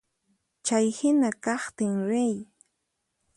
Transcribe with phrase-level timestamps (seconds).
[0.65, 2.35] Chay hina kaqtin riy.